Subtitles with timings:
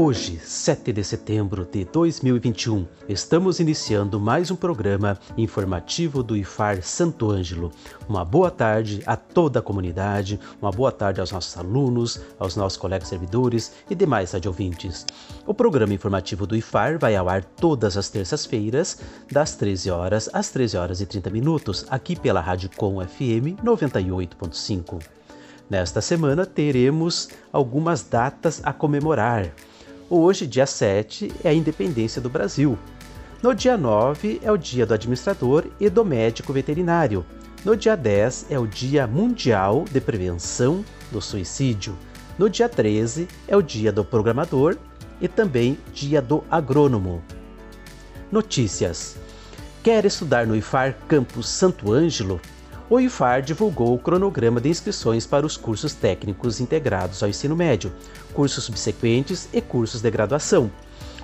[0.00, 7.28] Hoje, 7 de setembro de 2021, estamos iniciando mais um programa informativo do IFAR Santo
[7.28, 7.72] Ângelo.
[8.08, 12.78] Uma boa tarde a toda a comunidade, uma boa tarde aos nossos alunos, aos nossos
[12.78, 15.04] colegas servidores e demais ouvintes.
[15.44, 19.00] O programa informativo do IFAR vai ao ar todas as terças-feiras,
[19.32, 25.02] das 13 horas às 13 horas e 30 minutos, aqui pela Rádio Com FM 98.5.
[25.68, 29.52] Nesta semana teremos algumas datas a comemorar.
[30.10, 32.78] Hoje, dia 7, é a independência do Brasil.
[33.42, 37.26] No dia 9 é o dia do administrador e do médico veterinário.
[37.62, 41.94] No dia 10 é o Dia Mundial de Prevenção do Suicídio.
[42.38, 44.78] No dia 13 é o dia do programador
[45.20, 47.22] e também dia do agrônomo.
[48.32, 49.16] Notícias:
[49.82, 52.40] Quer estudar no IFAR Campus Santo Ângelo?
[52.90, 57.92] O IFAR divulgou o cronograma de inscrições para os cursos técnicos integrados ao ensino médio,
[58.32, 60.70] cursos subsequentes e cursos de graduação.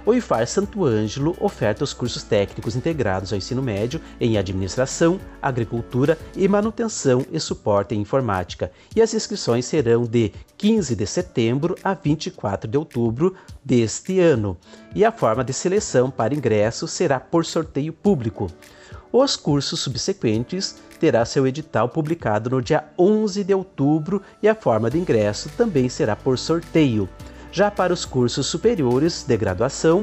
[0.06, 6.18] O IFAR Santo Ângelo oferta os cursos técnicos integrados ao ensino médio em administração, agricultura
[6.36, 11.94] e manutenção e suporte em informática, e as inscrições serão de 15 de setembro a
[11.94, 14.58] 24 de outubro deste ano.
[14.94, 18.50] E a forma de seleção para ingresso será por sorteio público.
[19.10, 24.88] Os cursos subsequentes terá seu edital publicado no dia 11 de outubro e a forma
[24.88, 27.06] de ingresso também será por sorteio.
[27.52, 30.02] Já para os cursos superiores de graduação,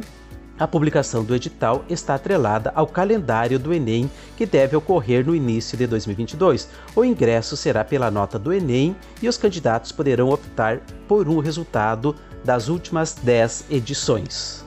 [0.60, 5.76] a publicação do edital está atrelada ao calendário do Enem, que deve ocorrer no início
[5.76, 6.70] de 2022.
[6.96, 12.16] O ingresso será pela nota do Enem e os candidatos poderão optar por um resultado
[12.46, 14.64] das últimas 10 edições.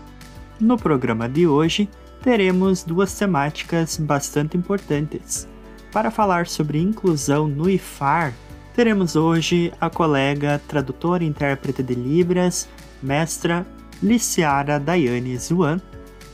[0.59, 1.89] No programa de hoje,
[2.25, 5.53] teremos duas temáticas bastante importantes.
[5.94, 8.34] Para falar sobre inclusão no IFAR,
[8.75, 12.69] teremos hoje a colega tradutora e intérprete de Libras,
[13.00, 13.65] mestra
[14.03, 15.81] Liciara Daiane Zuan,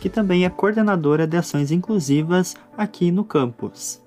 [0.00, 4.00] que também é coordenadora de ações inclusivas aqui no campus.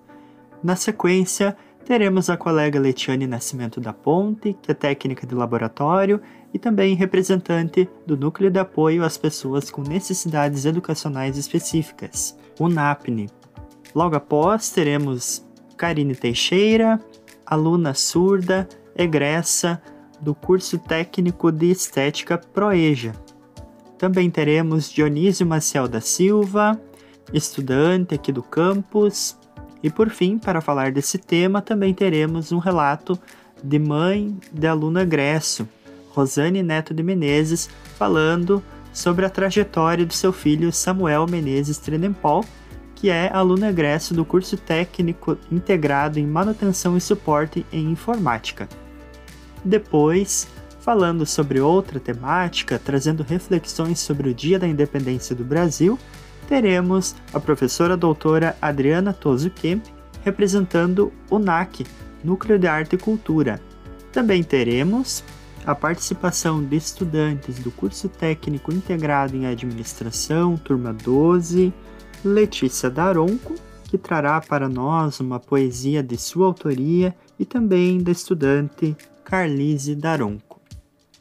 [0.64, 6.20] Na sequência, teremos a colega Letiane Nascimento da Ponte, que é técnica de laboratório
[6.52, 13.43] e também representante do Núcleo de Apoio às Pessoas com Necessidades Educacionais Específicas, o NAPNE.
[13.94, 15.46] Logo após, teremos
[15.78, 17.00] Karine Teixeira,
[17.46, 19.81] aluna surda, egressa
[20.20, 23.14] do curso técnico de Estética Proeja.
[23.98, 26.80] Também teremos Dionísio Maciel da Silva,
[27.32, 29.38] estudante aqui do campus.
[29.82, 33.20] E por fim, para falar desse tema, também teremos um relato
[33.64, 35.68] de mãe de aluna egresso,
[36.09, 42.46] Rosane Neto de Menezes, falando sobre a trajetória do seu filho Samuel Menezes Trenempol,
[43.03, 48.66] que é aluno egresso do curso técnico integrado em manutenção e suporte em informática.
[49.62, 50.47] Depois,
[50.80, 56.00] falando sobre outra temática, trazendo reflexões sobre o Dia da Independência do Brasil,
[56.47, 59.84] teremos a professora doutora Adriana Toso Kemp
[60.24, 61.85] representando o NAC,
[62.24, 63.59] Núcleo de Arte e Cultura.
[64.14, 65.25] Também teremos
[65.66, 71.74] a participação de estudantes do curso técnico integrado em administração, turma 12,
[72.23, 78.95] Letícia Daronco, que trará para nós uma poesia de sua autoria e também da estudante
[79.23, 80.61] Carlise Daronco.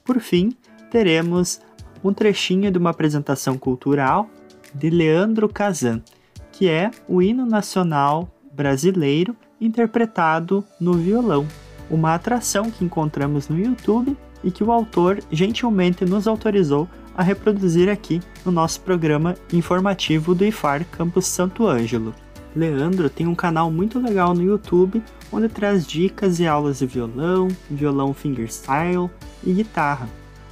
[0.04, 0.56] Por fim,
[0.90, 1.60] teremos
[2.02, 4.28] um trechinho de uma apresentação cultural
[4.74, 6.02] de Leandro Kazan,
[6.50, 11.46] que é o hino nacional brasileiro interpretado no violão,
[11.90, 17.88] uma atração que encontramos no YouTube e que o autor gentilmente nos autorizou a reproduzir
[17.88, 22.14] aqui no nosso programa informativo do IFAR Campus Santo Ângelo.
[22.54, 27.48] Leandro tem um canal muito legal no YouTube onde traz dicas e aulas de violão,
[27.70, 29.10] violão fingerstyle
[29.42, 30.08] e guitarra.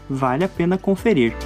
[0.08, 1.36] Vale a pena conferir.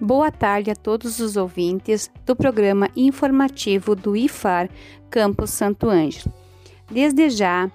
[0.00, 4.68] Boa tarde a todos os ouvintes do programa informativo do IFAR
[5.10, 6.45] Campus Santo Ângelo.
[6.90, 7.70] Desde já,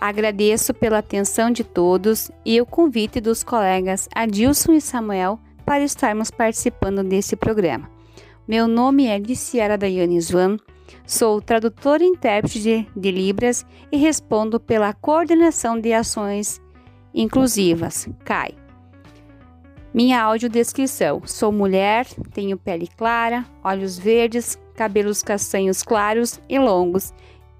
[0.00, 6.30] agradeço pela atenção de todos e o convite dos colegas Adilson e Samuel para estarmos
[6.30, 7.88] participando desse programa.
[8.46, 10.56] Meu nome é Liciara Daiane Swan,
[11.06, 16.60] sou tradutora e intérprete de, de Libras e respondo pela Coordenação de Ações
[17.14, 18.54] Inclusivas, CAI.
[19.94, 27.14] Minha audiodescrição: sou mulher, tenho pele clara, olhos verdes, cabelos castanhos claros e longos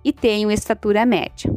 [0.06, 1.53] e tenho estatura média.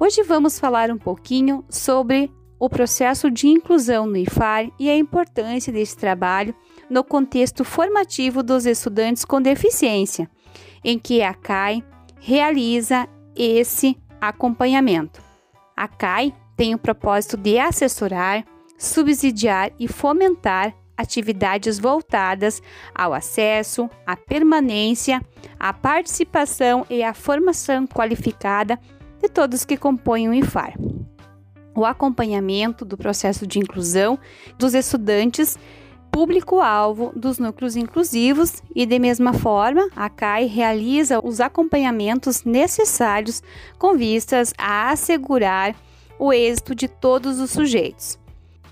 [0.00, 2.28] Hoje vamos falar um pouquinho sobre
[2.58, 6.52] o processo de inclusão no IFAR e a importância desse trabalho
[6.90, 10.28] no contexto formativo dos estudantes com deficiência,
[10.82, 11.84] em que a CAI
[12.18, 15.22] realiza esse acompanhamento.
[15.76, 18.44] A CAI tem o propósito de assessorar,
[18.76, 22.62] subsidiar e fomentar atividades voltadas
[22.94, 25.20] ao acesso, à permanência,
[25.58, 28.78] à participação e à formação qualificada
[29.20, 30.74] de todos que compõem o IFAR.
[31.74, 34.18] O acompanhamento do processo de inclusão
[34.58, 35.58] dos estudantes
[36.12, 43.42] público-alvo dos núcleos inclusivos e, de mesma forma, a CAI realiza os acompanhamentos necessários
[43.78, 45.74] com vistas a assegurar
[46.18, 48.21] o êxito de todos os sujeitos.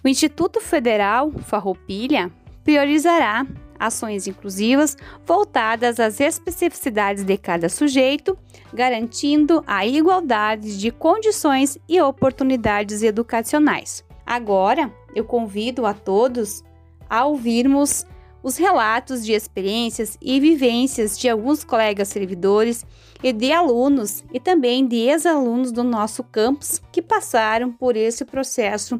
[0.02, 2.32] O Instituto Federal Farroupilha
[2.64, 3.46] priorizará
[3.78, 8.36] ações inclusivas voltadas às especificidades de cada sujeito,
[8.72, 14.04] garantindo a igualdade de condições e oportunidades educacionais.
[14.24, 16.62] Agora, eu convido a todos
[17.08, 18.06] a ouvirmos
[18.42, 22.86] os relatos de experiências e vivências de alguns colegas servidores
[23.22, 28.98] e de alunos e também de ex-alunos do nosso campus que passaram por esse processo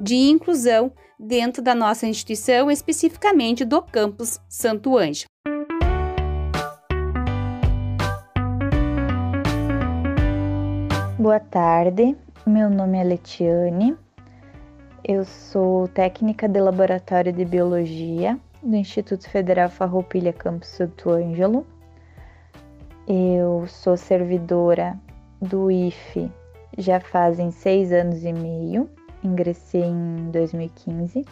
[0.00, 5.28] de inclusão dentro da nossa instituição, especificamente do campus Santo Ângelo.
[11.18, 12.16] Boa tarde,
[12.46, 13.94] meu nome é Letiane,
[15.04, 21.66] eu sou técnica de laboratório de biologia do Instituto Federal Farroupilha Campus Santo Ângelo.
[23.06, 24.98] Eu sou servidora
[25.42, 26.30] do IFE
[26.78, 28.88] já fazem seis anos e meio
[29.22, 31.24] ingressei em 2015.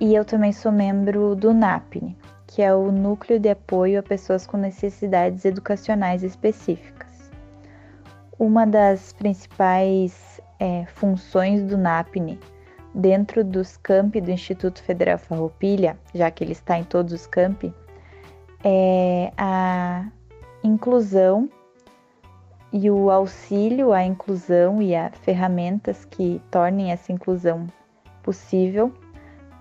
[0.00, 4.46] E eu também sou membro do NAPNE, que é o Núcleo de Apoio a Pessoas
[4.46, 7.30] com Necessidades Educacionais Específicas.
[8.38, 12.38] Uma das principais é, funções do NAPNE
[12.94, 17.72] dentro dos campi do Instituto Federal Farroupilha, já que ele está em todos os campi,
[18.64, 20.06] é a
[20.62, 21.48] inclusão
[22.72, 27.66] e o auxílio à inclusão e a ferramentas que tornem essa inclusão
[28.22, 28.92] possível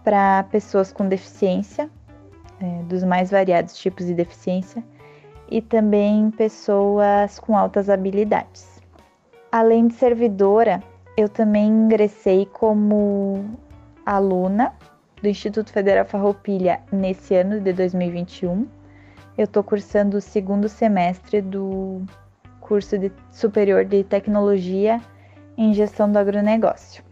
[0.03, 1.89] para pessoas com deficiência,
[2.59, 4.83] é, dos mais variados tipos de deficiência,
[5.49, 8.81] e também pessoas com altas habilidades.
[9.51, 10.81] Além de servidora,
[11.15, 13.45] eu também ingressei como
[14.05, 14.73] aluna
[15.21, 18.67] do Instituto Federal Farroupilha nesse ano de 2021.
[19.37, 22.01] Eu estou cursando o segundo semestre do
[22.67, 25.00] curso de, superior de tecnologia
[25.56, 27.03] em gestão do agronegócio.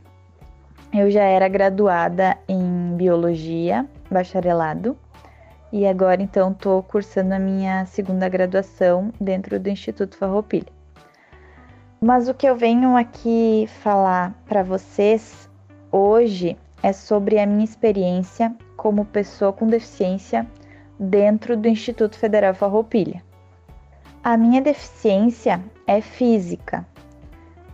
[0.91, 4.97] Eu já era graduada em biologia, bacharelado,
[5.71, 10.71] e agora então estou cursando a minha segunda graduação dentro do Instituto Farroupilha.
[12.01, 15.49] Mas o que eu venho aqui falar para vocês
[15.91, 20.45] hoje é sobre a minha experiência como pessoa com deficiência
[20.99, 23.23] dentro do Instituto Federal Farroupilha.
[24.23, 26.87] A minha deficiência é física.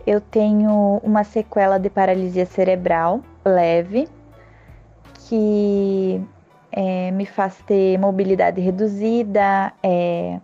[0.04, 4.08] Eu tenho uma sequela de paralisia cerebral leve
[5.28, 6.20] que
[6.72, 10.40] é, me faz ter mobilidade reduzida, é,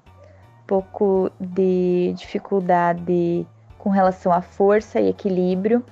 [0.65, 3.45] pouco de dificuldade
[3.77, 5.85] com relação à força e equilíbrio,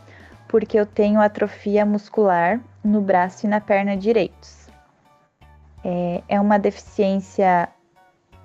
[0.47, 4.69] porque eu tenho atrofia muscular no braço e na perna direitos.
[5.83, 7.69] É, é uma deficiência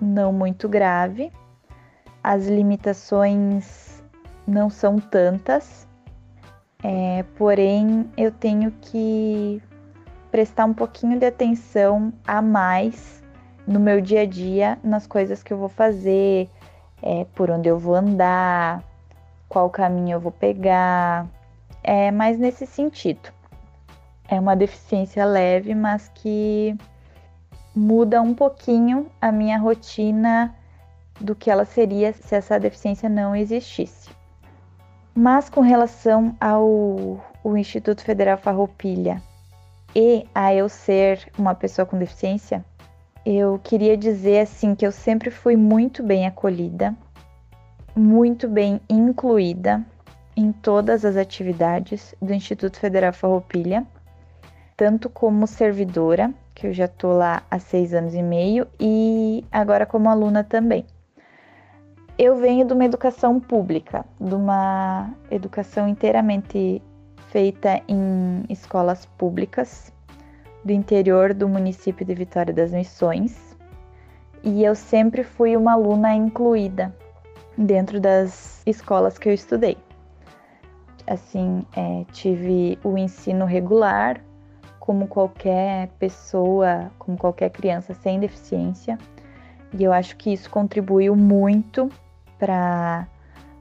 [0.00, 1.30] não muito grave,
[2.22, 4.02] as limitações
[4.46, 5.86] não são tantas,
[6.82, 9.62] é, porém eu tenho que
[10.30, 13.22] prestar um pouquinho de atenção a mais
[13.66, 16.48] no meu dia a dia, nas coisas que eu vou fazer,
[17.02, 18.82] é, por onde eu vou andar,
[19.48, 21.26] qual caminho eu vou pegar,
[21.82, 23.32] é mais nesse sentido.
[24.28, 26.76] É uma deficiência leve, mas que
[27.74, 30.54] muda um pouquinho a minha rotina
[31.20, 34.10] do que ela seria se essa deficiência não existisse.
[35.14, 37.20] Mas com relação ao
[37.56, 39.22] Instituto Federal Farroupilha
[39.94, 42.64] e a eu ser uma pessoa com deficiência,
[43.26, 46.96] eu queria dizer assim que eu sempre fui muito bem acolhida,
[47.94, 49.84] muito bem incluída
[50.36, 53.86] em todas as atividades do Instituto Federal Farroupilha,
[54.76, 59.84] tanto como servidora, que eu já estou lá há seis anos e meio, e agora
[59.84, 60.86] como aluna também.
[62.22, 66.82] Eu venho de uma educação pública, de uma educação inteiramente
[67.28, 69.90] feita em escolas públicas
[70.62, 73.56] do interior do município de Vitória das Missões.
[74.44, 76.94] E eu sempre fui uma aluna incluída
[77.56, 79.78] dentro das escolas que eu estudei.
[81.06, 84.20] Assim, é, tive o ensino regular,
[84.78, 88.98] como qualquer pessoa, como qualquer criança sem deficiência,
[89.72, 91.88] e eu acho que isso contribuiu muito
[92.40, 93.06] para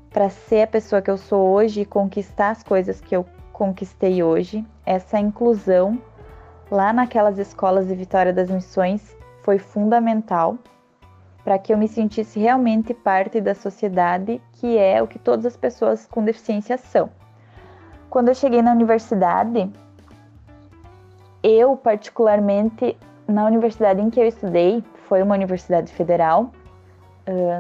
[0.09, 4.23] para ser a pessoa que eu sou hoje e conquistar as coisas que eu conquistei
[4.23, 4.65] hoje.
[4.83, 6.01] Essa inclusão
[6.71, 10.57] lá naquelas escolas de Vitória das Missões foi fundamental
[11.43, 15.55] para que eu me sentisse realmente parte da sociedade, que é o que todas as
[15.55, 17.09] pessoas com deficiência são.
[18.09, 19.71] Quando eu cheguei na universidade,
[21.43, 26.51] eu particularmente na universidade em que eu estudei, foi uma universidade federal,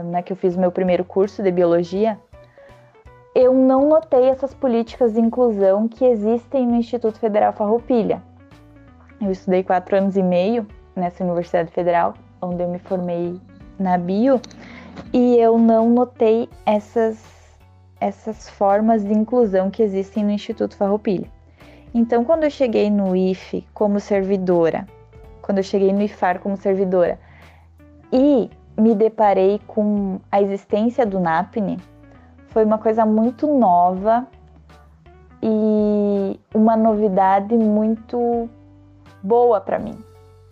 [0.05, 2.17] na que eu fiz meu primeiro curso de biologia,
[3.35, 8.21] eu não notei essas políticas de inclusão que existem no Instituto Federal Farroupilha.
[9.21, 13.39] Eu estudei quatro anos e meio nessa Universidade Federal, onde eu me formei
[13.77, 14.41] na bio,
[15.13, 17.23] e eu não notei essas,
[17.99, 21.29] essas formas de inclusão que existem no Instituto Farroupilha.
[21.93, 24.87] Então, quando eu cheguei no IFE como servidora,
[25.41, 27.19] quando eu cheguei no IFAR como servidora
[28.11, 28.49] e
[28.79, 31.77] me deparei com a existência do NAPNE,
[32.47, 34.27] foi uma coisa muito nova
[35.41, 38.49] e uma novidade muito
[39.21, 39.97] boa para mim.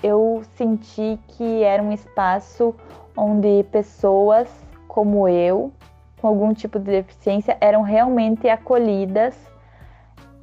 [0.03, 2.75] Eu senti que era um espaço
[3.15, 4.47] onde pessoas
[4.87, 5.71] como eu,
[6.21, 9.35] com algum tipo de deficiência, eram realmente acolhidas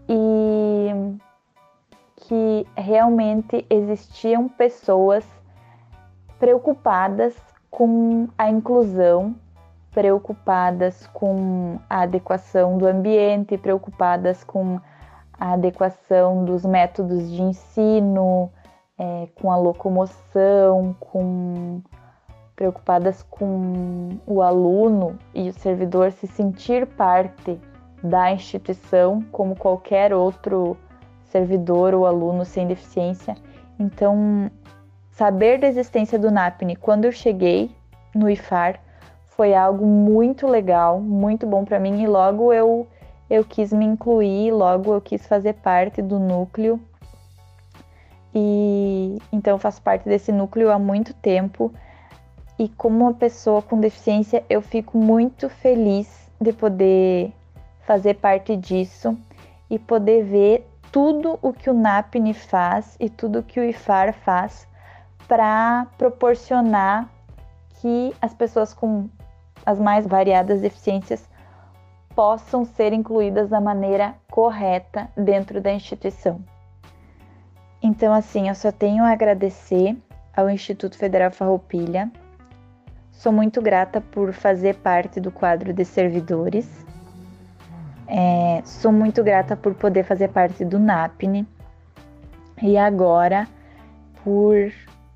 [0.08, 1.16] e
[2.16, 5.24] que realmente existiam pessoas
[6.38, 7.34] preocupadas
[7.74, 9.34] com a inclusão
[9.90, 14.80] preocupadas com a adequação do ambiente, preocupadas com
[15.32, 18.48] a adequação dos métodos de ensino,
[18.96, 21.82] é, com a locomoção, com
[22.54, 27.60] preocupadas com o aluno e o servidor se sentir parte
[28.04, 30.76] da instituição como qualquer outro
[31.24, 33.34] servidor ou aluno sem deficiência.
[33.80, 34.48] Então,
[35.14, 37.70] saber da existência do NAPNE quando eu cheguei
[38.14, 38.80] no IFAR
[39.26, 42.86] foi algo muito legal, muito bom para mim e logo eu
[43.30, 46.78] eu quis me incluir, logo eu quis fazer parte do núcleo.
[48.34, 51.72] E então eu faço parte desse núcleo há muito tempo.
[52.58, 57.32] E como uma pessoa com deficiência, eu fico muito feliz de poder
[57.86, 59.16] fazer parte disso
[59.70, 64.12] e poder ver tudo o que o NAPNE faz e tudo o que o IFAR
[64.12, 64.68] faz
[65.26, 67.08] para proporcionar
[67.80, 69.08] que as pessoas com
[69.64, 71.28] as mais variadas deficiências
[72.14, 76.40] possam ser incluídas da maneira correta dentro da instituição.
[77.82, 79.96] Então, assim, eu só tenho a agradecer
[80.34, 82.10] ao Instituto Federal Farroupilha.
[83.10, 86.84] Sou muito grata por fazer parte do quadro de servidores.
[88.06, 91.46] É, sou muito grata por poder fazer parte do NAPNE
[92.62, 93.48] e agora
[94.22, 94.72] por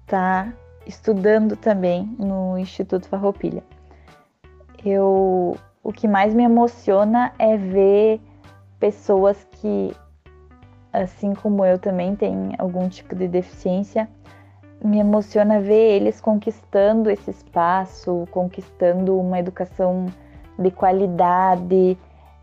[0.08, 0.52] estar tá
[0.86, 3.62] estudando também no Instituto Farroupilha
[4.84, 8.20] eu o que mais me emociona é ver
[8.78, 9.94] pessoas que,
[10.92, 14.08] assim como eu também, têm algum tipo de deficiência.
[14.84, 20.06] Me emociona ver eles conquistando esse espaço, conquistando uma educação
[20.58, 21.96] de qualidade,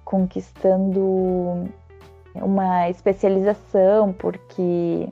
[0.04, 1.70] conquistando
[2.36, 5.08] uma especialização, porque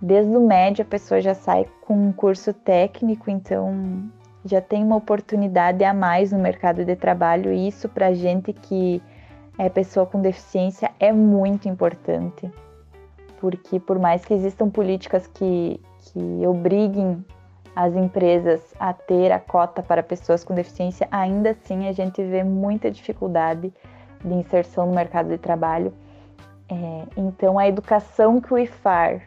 [0.00, 4.08] desde o médio a pessoa já sai com um curso técnico, então
[4.44, 9.02] já tem uma oportunidade a mais no mercado de trabalho e isso para gente que
[9.58, 12.50] é pessoa com deficiência é muito importante.
[13.40, 17.24] Porque por mais que existam políticas que, que obriguem
[17.74, 22.42] as empresas a ter a cota para pessoas com deficiência, ainda assim a gente vê
[22.42, 23.72] muita dificuldade
[24.24, 25.92] de inserção no mercado de trabalho.
[26.68, 29.22] É, então a educação que o IFAR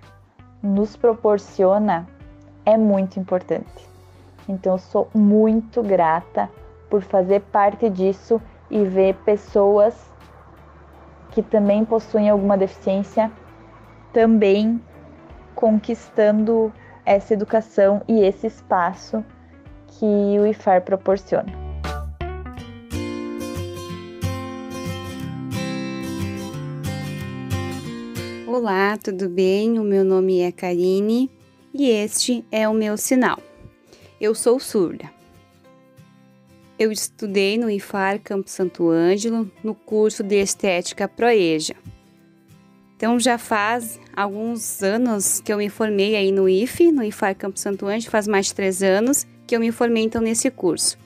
[0.61, 2.07] nos proporciona
[2.65, 3.89] é muito importante.
[4.47, 6.49] Então eu sou muito grata
[6.89, 10.11] por fazer parte disso e ver pessoas
[11.31, 13.31] que também possuem alguma deficiência
[14.11, 14.81] também
[15.55, 16.71] conquistando
[17.05, 19.23] essa educação e esse espaço
[19.87, 20.05] que
[20.39, 21.70] o IFAR proporciona.
[28.63, 29.79] Olá, tudo bem?
[29.79, 31.31] O meu nome é Karine
[31.73, 33.39] e este é o meu sinal.
[34.21, 35.09] Eu sou surda.
[36.77, 41.73] Eu estudei no IFAR Campo Santo Ângelo no curso de Estética Proeja.
[42.95, 47.57] Então já faz alguns anos que eu me formei aí no IFE, no IFAR Campo
[47.57, 50.99] Santo Ângelo, faz mais de três anos que eu me formei então nesse curso.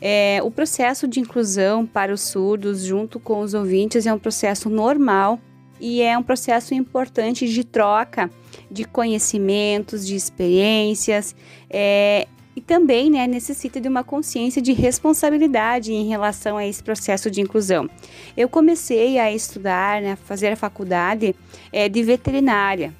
[0.00, 4.70] É, o processo de inclusão para os surdos junto com os ouvintes é um processo
[4.70, 5.38] normal
[5.80, 8.30] e é um processo importante de troca
[8.70, 11.34] de conhecimentos, de experiências,
[11.68, 17.30] é, e também né, necessita de uma consciência de responsabilidade em relação a esse processo
[17.30, 17.88] de inclusão.
[18.34, 21.36] Eu comecei a estudar, né, fazer a faculdade
[21.70, 22.94] é, de veterinária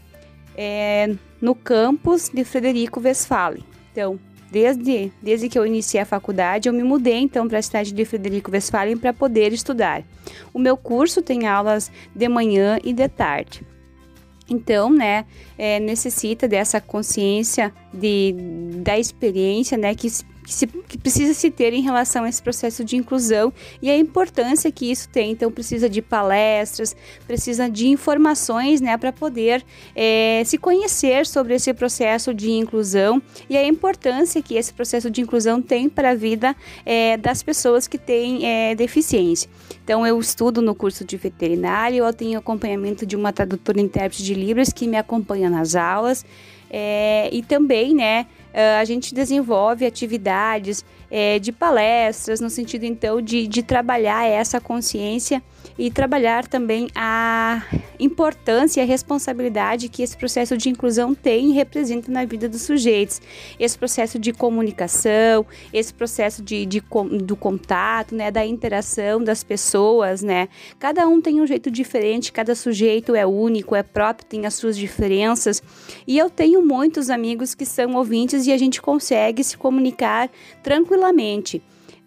[0.55, 3.65] é, no campus de Frederico Westphalen.
[3.93, 4.21] Então,
[4.57, 8.05] desde, desde que eu iniciei a faculdade, eu me mudei então para a cidade de
[8.07, 10.03] Frederico Westphalen para poder estudar.
[10.55, 13.63] O meu curso tem aulas de manhã e de tarde.
[14.49, 15.27] Então, né,
[15.59, 18.35] é, necessita dessa consciência de,
[18.83, 20.09] da experiência, né, que
[20.47, 23.99] que, se, que precisa se ter em relação a esse processo de inclusão e a
[23.99, 25.33] importância que isso tem.
[25.33, 26.95] Então, precisa de palestras,
[27.27, 33.57] precisa de informações né, para poder é, se conhecer sobre esse processo de inclusão e
[33.57, 37.99] a importância que esse processo de inclusão tem para a vida é, das pessoas que
[37.99, 39.51] têm é, deficiência.
[39.83, 44.35] Então, eu estudo no curso de veterinário, eu tenho acompanhamento de uma tradutora intérprete de
[44.35, 46.25] Libras que me acompanha nas aulas.
[46.69, 48.27] É, e também, né,
[48.79, 55.43] a gente desenvolve atividades é, de palestras, no sentido então de, de trabalhar essa consciência
[55.79, 57.63] e trabalhar também a
[57.99, 62.63] importância e a responsabilidade que esse processo de inclusão tem e representa na vida dos
[62.63, 63.21] sujeitos.
[63.59, 66.83] Esse processo de comunicação, esse processo de, de,
[67.23, 70.49] do contato, né, da interação das pessoas, né?
[70.79, 74.77] Cada um tem um jeito diferente, cada sujeito é único, é próprio, tem as suas
[74.77, 75.63] diferenças.
[76.07, 80.31] E eu tenho muitos amigos que são ouvintes e a gente consegue se comunicar
[80.63, 80.96] tranquilamente.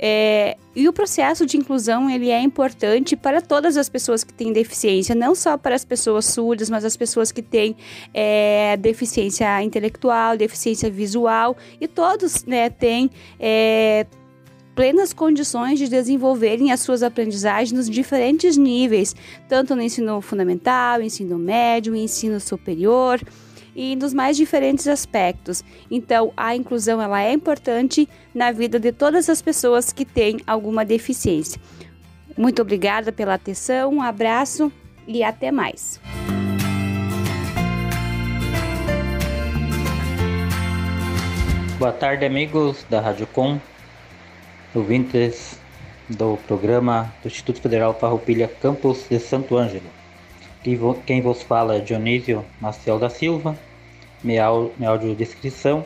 [0.01, 4.53] É, e o processo de inclusão ele é importante para todas as pessoas que têm
[4.53, 7.75] deficiência, não só para as pessoas surdas, mas as pessoas que têm
[8.13, 14.07] é, deficiência intelectual, deficiência visual e todos né, têm é,
[14.73, 19.13] plenas condições de desenvolverem as suas aprendizagens nos diferentes níveis,
[19.49, 23.19] tanto no ensino fundamental, ensino médio, ensino superior
[23.81, 25.63] e nos mais diferentes aspectos.
[25.89, 30.83] Então, a inclusão ela é importante na vida de todas as pessoas que têm alguma
[30.83, 31.61] deficiência.
[32.37, 34.69] Muito obrigada pela atenção, um abraço
[35.07, 35.97] e até mais.
[41.79, 43.61] Boa tarde, amigos da Rádio Com,
[44.75, 45.57] ouvintes
[46.09, 49.87] do programa do Instituto Federal Farroupilha Campus de Santo Ângelo.
[51.05, 53.57] Quem vos fala é Dionísio Maciel da Silva,
[54.23, 55.85] minha, minha audiodescrição.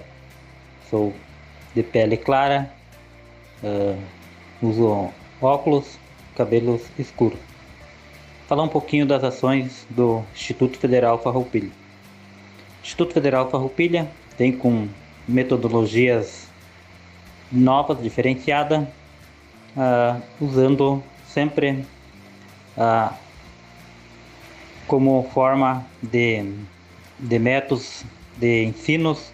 [0.90, 1.14] Sou
[1.74, 2.72] de pele clara,
[3.64, 3.98] uh,
[4.62, 5.10] uso
[5.42, 5.98] óculos,
[6.36, 7.40] cabelos escuros.
[8.48, 11.70] Falar um pouquinho das ações do Instituto Federal Farroupilha.
[11.70, 14.88] O Instituto Federal Farroupilha tem com
[15.28, 16.48] metodologias
[17.52, 18.84] novas, diferenciadas,
[19.76, 21.86] uh, usando sempre
[22.78, 23.14] uh,
[24.88, 26.54] como forma de,
[27.20, 28.04] de métodos
[28.38, 29.32] de ensinos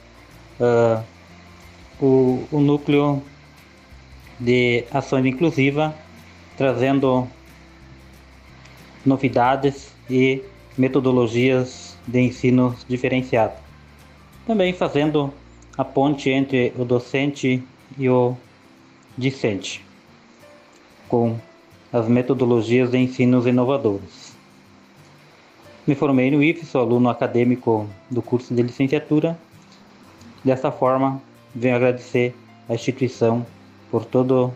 [0.59, 1.03] uh,
[1.99, 3.21] o, o núcleo
[4.39, 5.93] de ações inclusiva,
[6.57, 7.27] trazendo
[9.05, 10.41] novidades e
[10.77, 13.53] metodologias de ensino diferenciado.
[14.45, 15.33] Também fazendo
[15.77, 17.63] a ponte entre o docente
[17.97, 18.35] e o
[19.17, 19.83] discente,
[21.07, 21.37] com
[21.91, 24.28] as metodologias de ensinos inovadores.
[25.89, 29.35] Me formei no IF, sou aluno acadêmico do curso de licenciatura.
[30.45, 31.19] Dessa forma,
[31.55, 32.35] venho agradecer
[32.69, 33.43] à instituição
[33.89, 34.51] por todas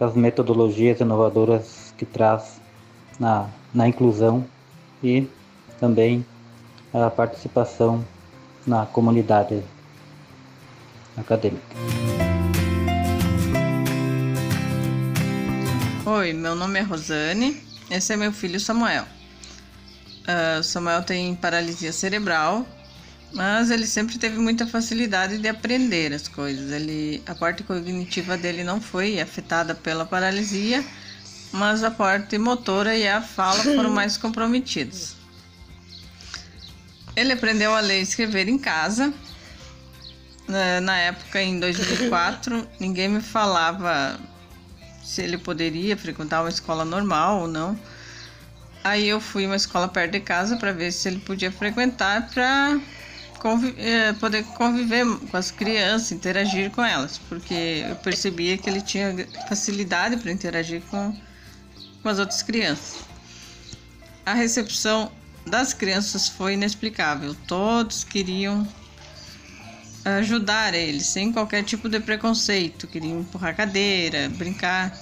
[0.00, 2.62] as metodologias inovadoras que traz
[3.20, 4.42] na, na inclusão
[5.02, 5.28] e
[5.78, 6.24] também
[6.94, 8.02] a participação
[8.66, 9.62] na comunidade
[11.14, 11.76] acadêmica.
[16.06, 19.04] Oi, meu nome é Rosane, esse é meu filho Samuel.
[20.24, 22.66] Uh, Samuel tem paralisia cerebral,
[23.32, 26.70] mas ele sempre teve muita facilidade de aprender as coisas.
[26.72, 30.82] Ele, a parte cognitiva dele não foi afetada pela paralisia,
[31.52, 35.14] mas a parte motora e a fala foram mais comprometidos.
[37.14, 39.12] Ele aprendeu a ler e escrever em casa.
[40.82, 44.18] Na época, em 2004, ninguém me falava
[45.02, 47.78] se ele poderia frequentar uma escola normal ou não
[48.84, 52.78] Aí eu fui uma escola perto de casa para ver se ele podia frequentar para
[53.78, 59.26] eh, poder conviver com as crianças, interagir com elas, porque eu percebia que ele tinha
[59.48, 61.16] facilidade para interagir com,
[62.02, 63.04] com as outras crianças.
[64.26, 65.10] A recepção
[65.46, 67.34] das crianças foi inexplicável.
[67.46, 68.66] Todos queriam
[70.04, 72.86] ajudar ele, sem qualquer tipo de preconceito.
[72.86, 74.94] Queriam empurrar cadeira, brincar.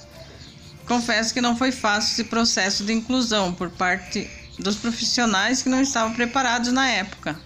[0.87, 5.81] Confesso que não foi fácil esse processo de inclusão por parte dos profissionais que não
[5.81, 7.39] estavam preparados na época.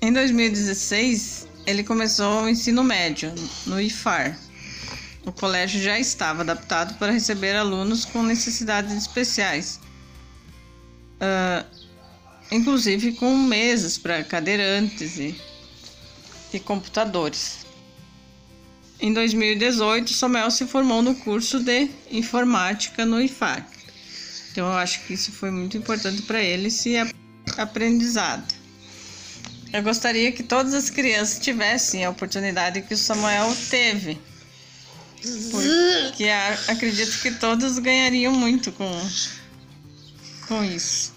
[0.00, 3.32] Em 2016, ele começou o ensino médio
[3.66, 4.36] no IFAR.
[5.24, 9.78] O colégio já estava adaptado para receber alunos com necessidades especiais,
[11.20, 11.64] uh,
[12.50, 15.40] inclusive com mesas para cadeirantes e
[16.56, 17.61] e computadores.
[19.02, 23.66] Em 2018, Samuel se formou no curso de informática no IFAC.
[24.52, 26.94] Então, eu acho que isso foi muito importante para ele, esse
[27.58, 28.44] aprendizado.
[29.72, 34.20] Eu gostaria que todas as crianças tivessem a oportunidade que o Samuel teve.
[35.50, 36.28] Porque
[36.68, 39.10] acredito que todos ganhariam muito com,
[40.46, 41.12] com isso.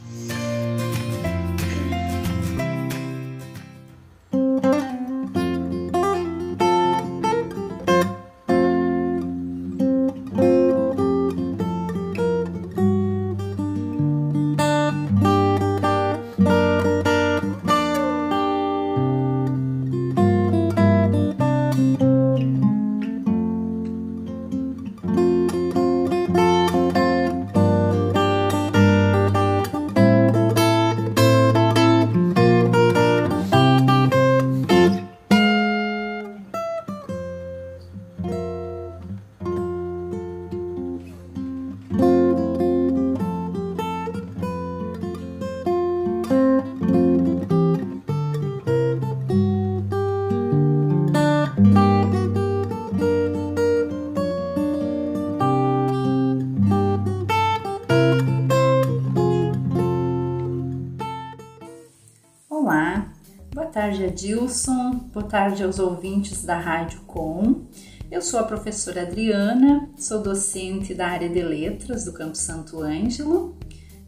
[63.86, 64.94] Tarde, Adilson.
[65.14, 67.68] Boa tarde aos ouvintes da Rádio Com.
[68.10, 73.56] Eu sou a professora Adriana, sou docente da área de letras do Campo Santo Ângelo.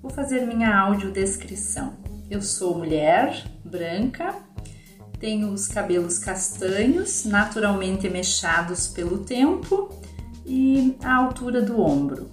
[0.01, 1.93] Vou fazer minha audiodescrição.
[2.27, 4.33] Eu sou mulher, branca,
[5.19, 9.89] tenho os cabelos castanhos, naturalmente mechados pelo tempo
[10.43, 12.31] e a altura do ombro.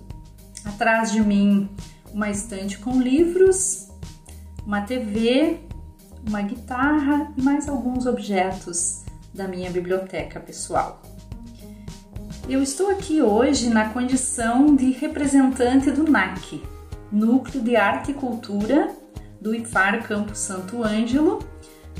[0.64, 1.68] Atrás de mim,
[2.10, 3.90] uma estante com livros,
[4.64, 5.60] uma TV,
[6.26, 11.02] uma guitarra e mais alguns objetos da minha biblioteca pessoal.
[12.48, 16.62] Eu estou aqui hoje na condição de representante do NAC,
[17.10, 18.94] Núcleo de Arte e Cultura
[19.40, 21.38] do IFAR Campo Santo Ângelo,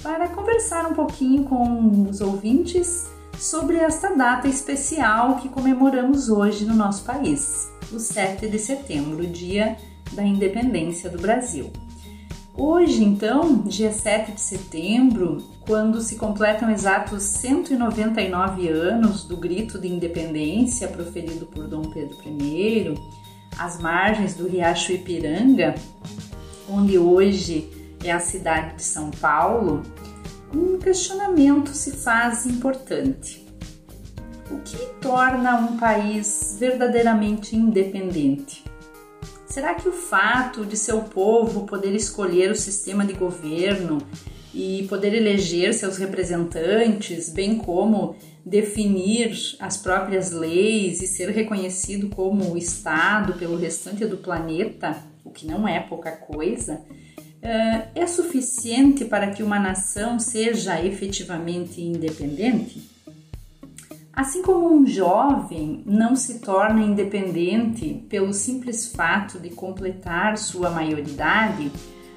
[0.02, 3.08] para conversar um pouquinho com os ouvintes
[3.38, 9.76] sobre esta data especial que comemoramos hoje no nosso país, o 7 de setembro, dia
[10.12, 11.72] da independência do Brasil.
[12.57, 19.88] Hoje, então, dia 7 de setembro, quando se completam exatos 199 anos do grito de
[19.88, 22.95] independência proferido por Dom Pedro I,
[23.59, 25.75] às margens do Riacho Ipiranga,
[26.69, 27.69] onde hoje
[28.05, 29.83] é a cidade de São Paulo,
[30.55, 33.45] um questionamento se faz importante.
[34.49, 38.63] O que torna um país verdadeiramente independente?
[39.55, 43.99] Será que o fato de seu povo poder escolher o sistema de governo
[44.53, 52.59] e poder eleger seus representantes, bem como definir as próprias leis e ser reconhecido como
[52.59, 56.81] Estado pelo restante do planeta, o que não é pouca coisa,
[57.40, 62.93] eh, é suficiente para que uma nação seja efetivamente independente?
[64.16, 71.72] Assim como um jovem não se torna independente pelo simples fato de completar sua maioridade,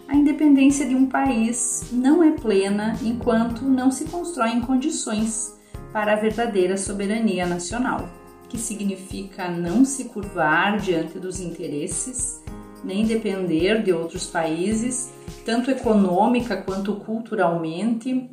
[0.07, 5.57] a independência de um país não é plena enquanto não se constroem condições
[5.91, 8.07] para a verdadeira soberania nacional,
[8.47, 12.43] que significa não se curvar diante dos interesses,
[12.83, 15.12] nem depender de outros países,
[15.43, 18.29] tanto econômica quanto culturalmente,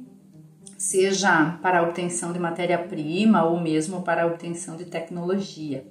[0.77, 5.87] seja para a obtenção de matéria-prima ou mesmo para a obtenção de tecnologia.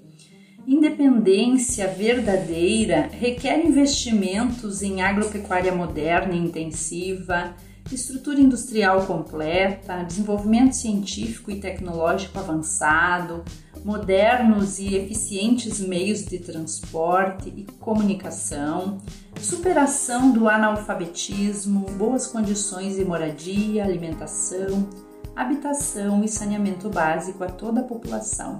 [0.66, 7.54] Independência verdadeira requer investimentos em agropecuária moderna e intensiva,
[7.92, 13.44] estrutura industrial completa, desenvolvimento científico e tecnológico avançado,
[13.84, 19.02] modernos e eficientes meios de transporte e comunicação,
[19.42, 24.88] superação do analfabetismo, boas condições de moradia, alimentação,
[25.36, 28.60] habitação e saneamento básico a toda a população.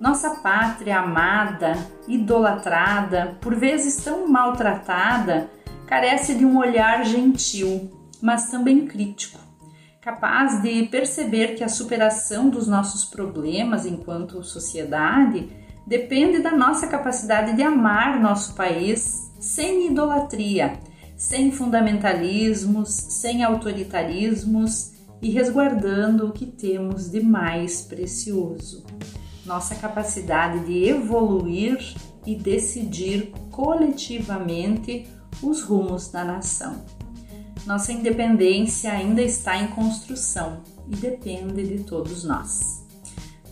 [0.00, 1.74] Nossa pátria amada,
[2.06, 5.50] idolatrada, por vezes tão maltratada,
[5.86, 9.38] carece de um olhar gentil, mas também crítico,
[10.00, 15.48] capaz de perceber que a superação dos nossos problemas enquanto sociedade
[15.86, 20.78] depende da nossa capacidade de amar nosso país sem idolatria,
[21.16, 28.84] sem fundamentalismos, sem autoritarismos e resguardando o que temos de mais precioso.
[29.44, 31.94] Nossa capacidade de evoluir
[32.26, 35.06] e decidir coletivamente
[35.42, 36.84] os rumos da nação.
[37.64, 42.85] Nossa independência ainda está em construção e depende de todos nós.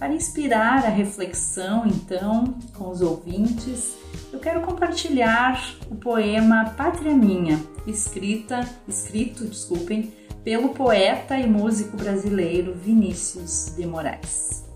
[0.04, 3.96] Para inspirar a reflexão, então, com os ouvintes,
[4.30, 10.12] eu quero compartilhar o poema Pátria Minha, escrita, escrito, desculpem,
[10.44, 14.66] pelo poeta e músico brasileiro Vinícius de Moraes.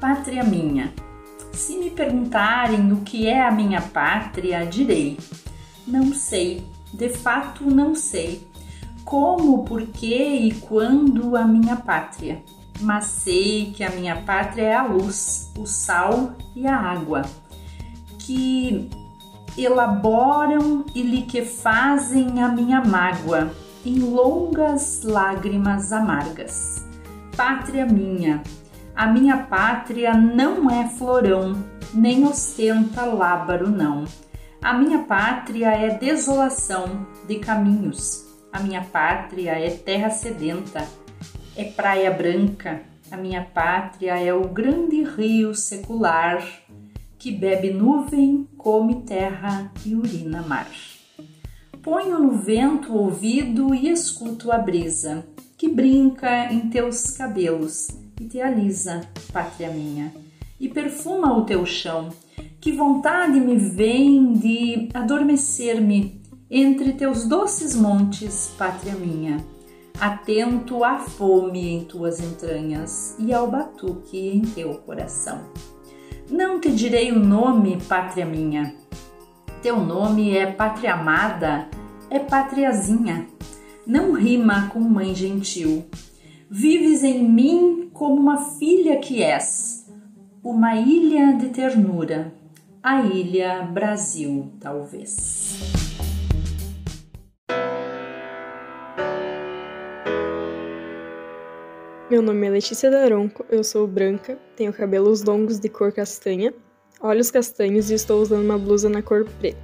[0.00, 0.92] Pátria minha.
[1.52, 5.18] Se me perguntarem o que é a minha pátria, direi:
[5.84, 8.46] não sei, de fato não sei.
[9.04, 12.40] Como, por que e quando a minha pátria?
[12.80, 17.22] Mas sei que a minha pátria é a luz, o sal e a água,
[18.18, 18.88] que
[19.56, 23.50] elaboram e liquefazem a minha mágoa
[23.84, 26.86] em longas lágrimas amargas.
[27.36, 28.42] Pátria minha,
[28.94, 34.04] a minha pátria não é florão, nem ostenta lábaro não
[34.60, 38.26] a minha pátria é desolação de caminhos.
[38.52, 40.84] A minha pátria é terra sedenta,
[41.58, 42.82] é praia branca.
[43.10, 46.46] A minha pátria é o grande rio secular
[47.18, 50.70] que bebe nuvem, come terra e urina mar.
[51.82, 57.88] Ponho no vento o ouvido e escuto a brisa que brinca em teus cabelos
[58.20, 59.00] e te alisa,
[59.32, 60.12] pátria minha,
[60.60, 62.10] e perfuma o teu chão
[62.60, 69.44] que vontade me vem de adormecer-me entre teus doces montes, pátria minha,
[70.00, 75.40] atento à fome em tuas entranhas e ao batuque em teu coração.
[76.30, 78.74] Não te direi o nome, pátria minha.
[79.62, 81.68] Teu nome é pátria amada,
[82.10, 83.26] é pátriazinha.
[83.86, 85.86] Não rima com mãe gentil.
[86.50, 89.90] Vives em mim como uma filha que és,
[90.42, 92.32] uma ilha de ternura,
[92.82, 95.87] a ilha Brasil, talvez.
[102.10, 106.54] Meu nome é Letícia Daronco, eu sou branca, tenho cabelos longos de cor castanha,
[107.02, 109.58] olhos castanhos e estou usando uma blusa na cor preta.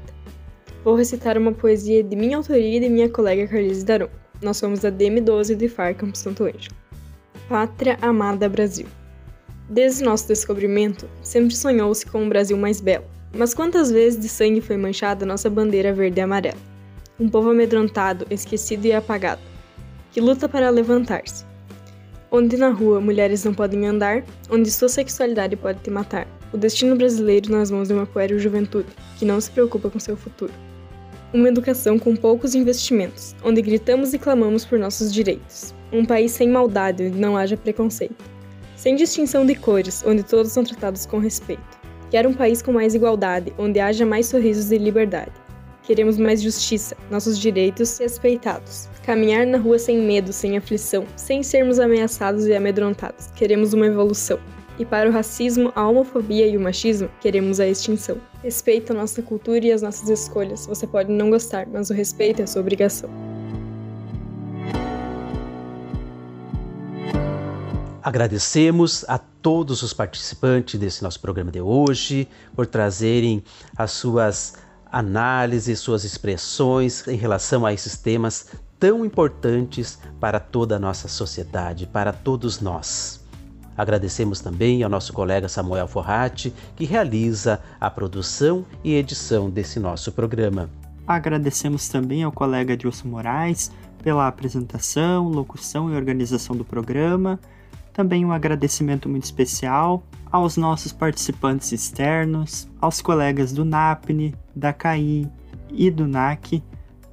[0.84, 4.12] Vou recitar uma poesia de minha autoria e de minha colega Carlise Daronco.
[4.42, 6.76] Nós somos da DM12 de FAR Campos Santo Ângelo.
[7.48, 8.88] Pátria Amada Brasil.
[9.70, 13.06] Desde nosso descobrimento, sempre sonhou-se com um Brasil mais belo.
[13.34, 16.58] Mas quantas vezes de sangue foi manchada nossa bandeira verde e amarela?
[17.18, 19.40] Um povo amedrontado, esquecido e apagado,
[20.12, 21.53] que luta para levantar-se.
[22.36, 26.26] Onde na rua mulheres não podem andar, onde sua sexualidade pode te matar.
[26.52, 30.16] O destino brasileiro nas mãos de uma pueril juventude, que não se preocupa com seu
[30.16, 30.52] futuro.
[31.32, 35.72] Uma educação com poucos investimentos, onde gritamos e clamamos por nossos direitos.
[35.92, 38.34] Um país sem maldade, onde não haja preconceito
[38.76, 41.62] sem distinção de cores, onde todos são tratados com respeito.
[42.10, 45.32] Quero um país com mais igualdade, onde haja mais sorrisos e liberdade.
[45.86, 48.88] Queremos mais justiça, nossos direitos respeitados.
[49.04, 53.26] Caminhar na rua sem medo, sem aflição, sem sermos ameaçados e amedrontados.
[53.36, 54.40] Queremos uma evolução.
[54.78, 58.16] E para o racismo, a homofobia e o machismo, queremos a extinção.
[58.42, 60.66] Respeita a nossa cultura e as nossas escolhas.
[60.66, 63.10] Você pode não gostar, mas o respeito é sua obrigação.
[68.02, 73.42] Agradecemos a todos os participantes desse nosso programa de hoje por trazerem
[73.76, 74.54] as suas
[74.94, 78.46] análises, suas expressões em relação a esses temas
[78.78, 83.20] tão importantes para toda a nossa sociedade, para todos nós.
[83.76, 90.12] Agradecemos também ao nosso colega Samuel Forratti, que realiza a produção e edição desse nosso
[90.12, 90.70] programa.
[91.04, 97.40] Agradecemos também ao colega Dilson Moraes pela apresentação, locução e organização do programa
[97.94, 105.30] também um agradecimento muito especial aos nossos participantes externos, aos colegas do NAPNE, da CAI
[105.70, 106.60] e do NAC,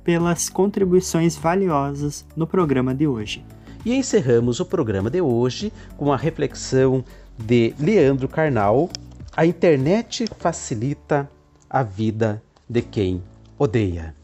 [0.03, 3.45] pelas contribuições valiosas no programa de hoje.
[3.85, 7.05] E encerramos o programa de hoje com a reflexão
[7.37, 8.89] de Leandro Carnal:
[9.37, 11.29] A internet facilita
[11.69, 13.23] a vida de quem
[13.57, 14.15] odeia.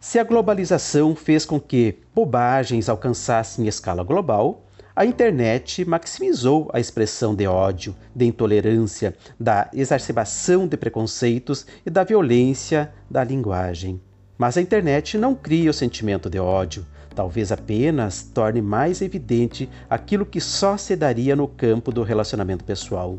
[0.00, 4.61] Se a globalização fez com que bobagens alcançassem escala global,
[4.94, 12.04] a internet maximizou a expressão de ódio, de intolerância, da exacerbação de preconceitos e da
[12.04, 14.00] violência da linguagem.
[14.36, 20.26] Mas a internet não cria o sentimento de ódio, talvez apenas torne mais evidente aquilo
[20.26, 23.18] que só se daria no campo do relacionamento pessoal.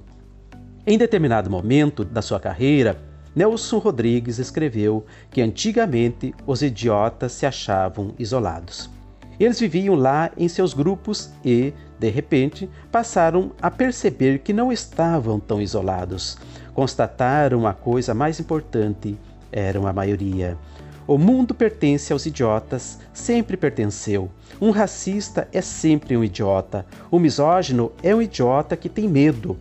[0.85, 3.01] Em determinado momento da sua carreira,
[3.35, 8.92] Nelson Rodrigues escreveu que antigamente os idiotas se achavam isolados.
[9.43, 15.37] Eles viviam lá em seus grupos e, de repente, passaram a perceber que não estavam
[15.37, 16.37] tão isolados.
[16.73, 19.17] Constataram a coisa mais importante:
[19.51, 20.57] eram a maioria.
[21.05, 24.31] O mundo pertence aos idiotas, sempre pertenceu.
[24.61, 26.85] Um racista é sempre um idiota.
[27.11, 29.57] O misógino é um idiota que tem medo.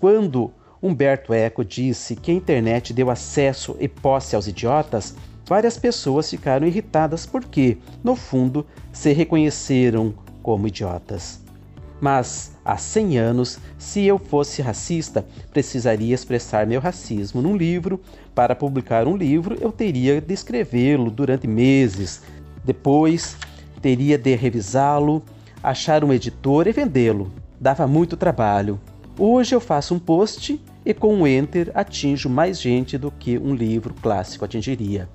[0.00, 0.50] Quando
[0.82, 5.14] Humberto Eco disse que a internet deu acesso e posse aos idiotas,
[5.48, 11.40] várias pessoas ficaram irritadas porque, no fundo, se reconheceram como idiotas.
[12.00, 18.00] Mas, há 100 anos, se eu fosse racista, precisaria expressar meu racismo num livro.
[18.34, 22.22] Para publicar um livro, eu teria de escrevê-lo durante meses.
[22.64, 23.36] Depois,
[23.82, 25.24] teria de revisá-lo,
[25.60, 27.32] achar um editor e vendê-lo.
[27.58, 28.78] Dava muito trabalho.
[29.18, 33.54] Hoje eu faço um post e com um enter atinjo mais gente do que um
[33.54, 35.08] livro clássico atingiria.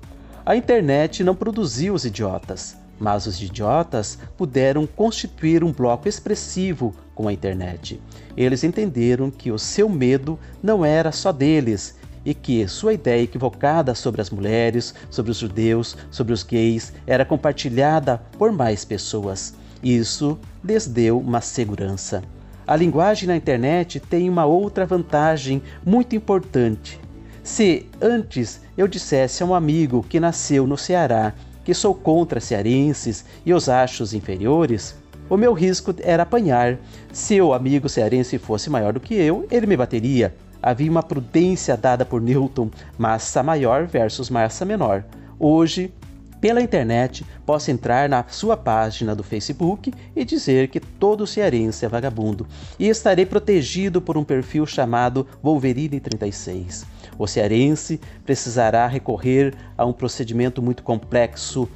[0.46, 7.26] A internet não produziu os idiotas, mas os idiotas puderam constituir um bloco expressivo com
[7.26, 7.98] a internet.
[8.36, 13.94] Eles entenderam que o seu medo não era só deles e que sua ideia equivocada
[13.94, 19.54] sobre as mulheres, sobre os judeus, sobre os gays era compartilhada por mais pessoas.
[19.82, 22.22] Isso lhes deu uma segurança.
[22.66, 27.00] A linguagem na internet tem uma outra vantagem muito importante.
[27.44, 33.22] Se antes eu dissesse a um amigo que nasceu no Ceará que sou contra cearenses
[33.44, 34.96] e os achos inferiores,
[35.28, 36.78] o meu risco era apanhar.
[37.12, 40.34] Se o amigo cearense fosse maior do que eu, ele me bateria.
[40.62, 45.04] Havia uma prudência dada por Newton, massa maior versus massa menor.
[45.38, 45.92] Hoje,
[46.40, 51.88] pela internet, posso entrar na sua página do Facebook e dizer que todo cearense é
[51.88, 52.46] vagabundo,
[52.78, 56.93] e estarei protegido por um perfil chamado Wolverine36.
[57.18, 61.68] O cearense precisará recorrer a um procedimento muito complexo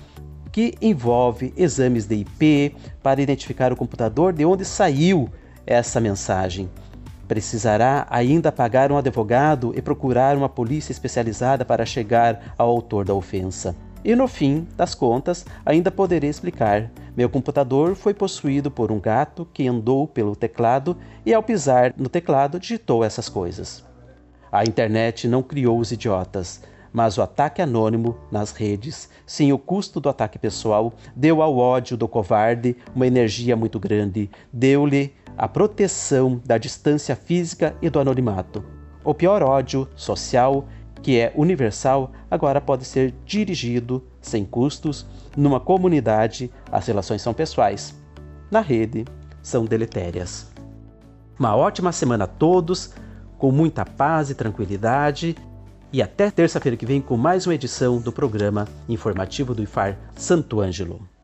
[0.51, 5.29] que envolve exames de IP para identificar o computador de onde saiu
[5.66, 6.68] essa mensagem.
[7.29, 13.14] Precisará ainda pagar um advogado e procurar uma polícia especializada para chegar ao autor da
[13.14, 13.77] ofensa.
[14.05, 19.46] E no fim das contas, ainda poderei explicar: meu computador foi possuído por um gato
[19.53, 20.96] que andou pelo teclado
[21.27, 23.88] e, ao pisar no teclado, digitou essas coisas.
[24.51, 30.01] A internet não criou os idiotas, mas o ataque anônimo nas redes, sem o custo
[30.01, 36.41] do ataque pessoal, deu ao ódio do covarde uma energia muito grande, deu-lhe a proteção
[36.45, 38.65] da distância física e do anonimato.
[39.05, 40.67] O pior ódio social
[41.03, 45.07] que é universal, agora pode ser dirigido sem custos
[45.37, 46.51] numa comunidade.
[46.71, 47.95] As relações são pessoais.
[48.51, 49.05] Na rede,
[49.43, 50.51] são deletérias.
[51.39, 52.93] Uma ótima semana a todos,
[53.38, 55.37] com muita paz e tranquilidade.
[55.90, 60.61] E até terça-feira que vem com mais uma edição do programa informativo do IFAR Santo
[60.61, 61.17] Ângelo.